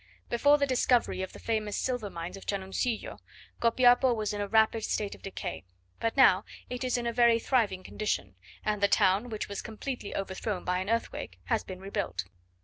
Before 0.29 0.57
the 0.57 0.65
discovery 0.65 1.21
of 1.21 1.31
the 1.31 1.37
famous 1.37 1.77
silver 1.77 2.09
mines 2.09 2.35
of 2.35 2.47
Chanuncillo, 2.47 3.19
Copiapo 3.59 4.15
was 4.15 4.33
in 4.33 4.41
a 4.41 4.47
rapid 4.47 4.83
state 4.83 5.13
of 5.13 5.21
decay; 5.21 5.63
but 5.99 6.17
now 6.17 6.43
it 6.71 6.83
is 6.83 6.97
in 6.97 7.05
a 7.05 7.13
very 7.13 7.37
thriving 7.37 7.83
condition; 7.83 8.33
and 8.65 8.81
the 8.81 8.87
town, 8.87 9.29
which 9.29 9.47
was 9.47 9.61
completely 9.61 10.15
overthrown 10.15 10.63
by 10.63 10.79
an 10.79 10.89
earthquake, 10.89 11.37
has 11.43 11.63
been 11.63 11.79
rebuilt. 11.79 12.23